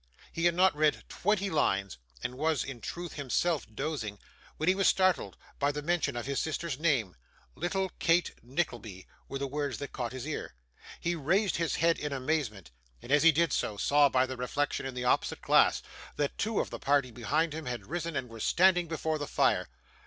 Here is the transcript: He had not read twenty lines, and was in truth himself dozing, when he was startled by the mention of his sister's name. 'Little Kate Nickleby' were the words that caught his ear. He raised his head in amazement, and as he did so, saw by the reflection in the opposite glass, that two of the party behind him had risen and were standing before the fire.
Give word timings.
He 0.33 0.45
had 0.45 0.55
not 0.55 0.75
read 0.75 1.03
twenty 1.09 1.51
lines, 1.51 1.99
and 2.23 2.35
was 2.39 2.63
in 2.63 2.81
truth 2.81 3.13
himself 3.13 3.67
dozing, 3.71 4.17
when 4.57 4.67
he 4.67 4.73
was 4.73 4.87
startled 4.87 5.37
by 5.59 5.71
the 5.71 5.83
mention 5.83 6.15
of 6.15 6.25
his 6.25 6.39
sister's 6.39 6.79
name. 6.79 7.15
'Little 7.53 7.89
Kate 7.99 8.31
Nickleby' 8.41 9.05
were 9.29 9.37
the 9.37 9.45
words 9.45 9.77
that 9.77 9.91
caught 9.91 10.11
his 10.11 10.25
ear. 10.27 10.55
He 10.99 11.13
raised 11.15 11.57
his 11.57 11.75
head 11.75 11.99
in 11.99 12.11
amazement, 12.13 12.71
and 12.99 13.11
as 13.11 13.21
he 13.21 13.31
did 13.31 13.53
so, 13.53 13.77
saw 13.77 14.09
by 14.09 14.25
the 14.25 14.37
reflection 14.37 14.87
in 14.87 14.95
the 14.95 15.05
opposite 15.05 15.43
glass, 15.43 15.83
that 16.15 16.35
two 16.35 16.59
of 16.59 16.71
the 16.71 16.79
party 16.79 17.11
behind 17.11 17.53
him 17.53 17.67
had 17.67 17.85
risen 17.85 18.15
and 18.15 18.27
were 18.27 18.39
standing 18.39 18.87
before 18.87 19.19
the 19.19 19.27
fire. 19.27 19.69